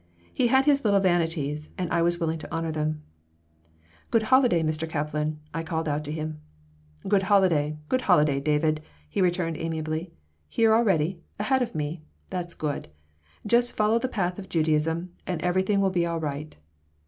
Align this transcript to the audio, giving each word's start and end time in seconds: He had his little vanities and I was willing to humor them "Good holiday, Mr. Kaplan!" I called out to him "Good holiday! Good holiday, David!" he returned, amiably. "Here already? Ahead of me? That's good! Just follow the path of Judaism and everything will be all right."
He 0.33 0.47
had 0.47 0.65
his 0.65 0.83
little 0.83 0.99
vanities 0.99 1.69
and 1.77 1.87
I 1.93 2.01
was 2.01 2.19
willing 2.19 2.39
to 2.39 2.47
humor 2.51 2.71
them 2.71 3.03
"Good 4.09 4.23
holiday, 4.33 4.63
Mr. 4.63 4.89
Kaplan!" 4.89 5.39
I 5.53 5.61
called 5.61 5.87
out 5.87 6.03
to 6.05 6.11
him 6.11 6.41
"Good 7.07 7.21
holiday! 7.29 7.77
Good 7.87 8.01
holiday, 8.01 8.39
David!" 8.39 8.81
he 9.07 9.21
returned, 9.21 9.57
amiably. 9.57 10.11
"Here 10.49 10.73
already? 10.73 11.21
Ahead 11.39 11.61
of 11.61 11.75
me? 11.75 12.01
That's 12.31 12.55
good! 12.55 12.87
Just 13.45 13.77
follow 13.77 13.99
the 13.99 14.07
path 14.09 14.39
of 14.39 14.49
Judaism 14.49 15.11
and 15.27 15.39
everything 15.43 15.81
will 15.81 15.91
be 15.91 16.07
all 16.07 16.19
right." 16.19 16.57